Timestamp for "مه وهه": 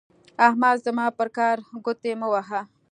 2.19-2.61